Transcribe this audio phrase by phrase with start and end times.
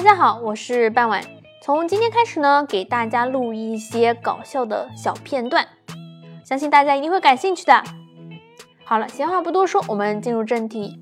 [0.00, 1.22] 大家好，我是半晚。
[1.60, 5.68] 从今天开始呢，给大家录一些搞笑的小片段，
[6.42, 7.84] 相信大家一定会感兴趣的。
[8.82, 10.98] 好了，闲话不多说，我们进入正题。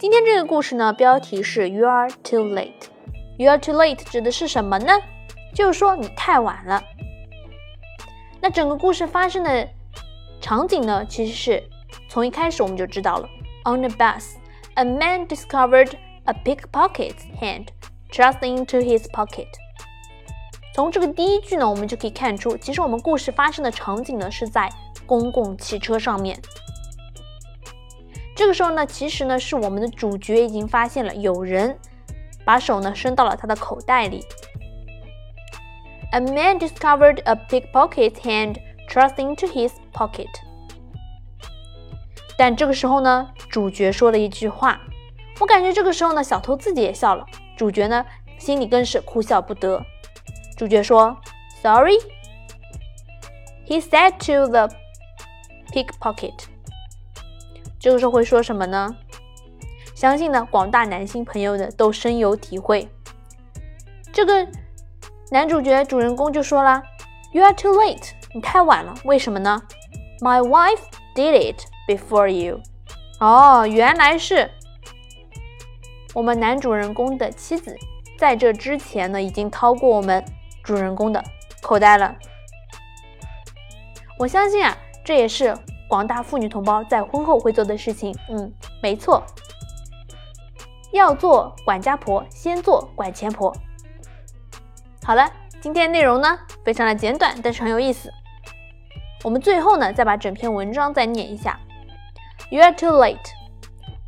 [0.00, 2.88] 今天这个故事呢，标题是 “You are too late”。
[3.38, 4.92] “You are too late” 指的是什么呢？
[5.54, 6.82] 就是说你太晚了。
[8.40, 9.68] 那整个故事发生的
[10.40, 11.62] 场景呢，其实是
[12.08, 13.28] 从一开始我们就知道了。
[13.64, 14.32] On the bus,
[14.74, 15.92] a man discovered
[16.24, 17.66] a pickpocket's hand
[18.14, 19.48] Trust into his pocket.
[20.72, 24.70] 从这个第一句呢，我们就可以看出，其实我们故事发生的场景呢是在
[25.04, 26.40] 公共汽车上面。
[28.36, 31.76] 这个时候呢，其实呢是我们的主角已经发现了有人
[32.44, 34.24] 把手呢伸到了他的口袋里。
[36.12, 38.58] A man discovered a pickpocket's hand
[38.88, 40.30] thrust into his pocket.
[42.38, 44.80] 但这个时候呢，主角说了一句话，
[45.40, 47.26] 我感觉这个时候呢，小偷自己也笑了，
[47.56, 48.04] 主角呢
[48.38, 49.84] 心里更是哭笑不得。
[50.56, 51.16] 主角说
[51.62, 51.98] ：“Sorry,”
[53.66, 54.68] he said to the
[55.72, 56.44] pickpocket.
[57.78, 58.94] 这个时候会说什么呢？
[59.94, 62.88] 相信呢，广大男性朋友呢都深有体会。
[64.12, 64.46] 这个
[65.30, 66.82] 男主角主人公就说了
[67.32, 68.94] ：“You are too late，你太晚了。
[69.04, 69.62] 为什么呢
[70.20, 70.80] ？My wife
[71.14, 72.62] did it。” Before you，
[73.20, 74.50] 哦，原来是
[76.14, 77.76] 我们男主人公的妻子，
[78.16, 80.24] 在这之前呢，已经掏过我们
[80.62, 81.22] 主人公的
[81.60, 82.14] 口袋了。
[84.16, 85.52] 我相信啊，这也是
[85.88, 88.16] 广大妇女同胞在婚后会做的事情。
[88.28, 89.24] 嗯，没错，
[90.92, 93.52] 要做管家婆，先做管钱婆。
[95.02, 95.28] 好了，
[95.60, 98.08] 今天内容呢，非常的简短，但是很有意思。
[99.24, 101.58] 我们最后呢，再把整篇文章再念一下。
[102.50, 103.18] You are too late.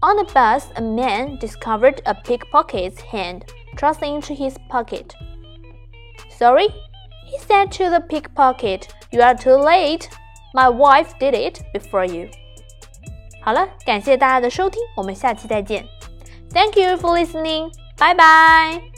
[0.05, 3.45] On the bus, a man discovered a pickpocket's hand
[3.77, 5.13] thrust into his pocket.
[6.29, 6.69] Sorry,
[7.25, 10.09] he said to the pickpocket, You are too late.
[10.53, 12.29] My wife did it before you.
[13.41, 15.87] 好了，感谢大家的收听，我们下期再见。
[16.51, 17.71] Thank you for listening.
[17.97, 18.94] Bye bye.